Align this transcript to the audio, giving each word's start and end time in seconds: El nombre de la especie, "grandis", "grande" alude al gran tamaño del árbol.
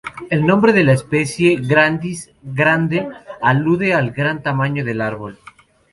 El 0.31 0.47
nombre 0.47 0.73
de 0.73 0.83
la 0.83 0.93
especie, 0.93 1.57
"grandis", 1.61 2.31
"grande" 2.41 3.07
alude 3.39 3.93
al 3.93 4.09
gran 4.09 4.41
tamaño 4.41 4.83
del 4.83 4.99
árbol. 4.99 5.37